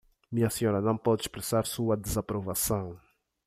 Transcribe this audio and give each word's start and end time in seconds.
Minha 0.31 0.49
senhora 0.49 0.81
não 0.81 0.97
pôde 0.97 1.21
expressar 1.21 1.63
sua 1.67 1.95
desaprovação. 1.95 2.99